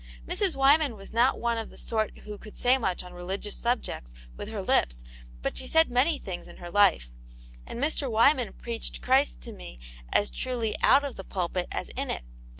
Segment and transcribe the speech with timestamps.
[0.27, 0.55] Mrs.
[0.55, 4.47] Wyman was not one of the sort who could say much on religious subjects with
[4.47, 5.03] her lips,
[5.43, 7.11] but sh^ .said many things in her life;
[7.67, 8.09] and Mr.
[8.09, 9.77] Wyman preached Christ to me
[10.11, 12.23] as truly out of the pulpit as in it.